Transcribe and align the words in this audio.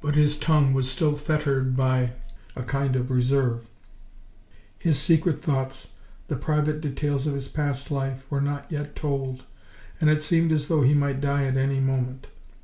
But 0.00 0.14
his 0.14 0.36
tongue 0.36 0.74
was 0.74 0.88
still 0.88 1.16
fettered 1.16 1.76
by 1.76 2.12
a 2.54 2.62
kind 2.62 2.94
of 2.94 3.10
reserve: 3.10 3.66
his 4.78 4.96
secret 4.96 5.40
thoughts, 5.40 5.94
the 6.28 6.36
private 6.36 6.80
details 6.80 7.26
of 7.26 7.34
his 7.34 7.48
past 7.48 7.90
life 7.90 8.24
were 8.30 8.40
not 8.40 8.70
yet 8.70 8.94
told, 8.94 9.42
and 10.00 10.08
it 10.08 10.22
seemed 10.22 10.52
as 10.52 10.68
though 10.68 10.82
he 10.82 10.94
might 10.94 11.20
die 11.20 11.46
at 11.46 11.56
any 11.56 11.80
moment. 11.80 12.28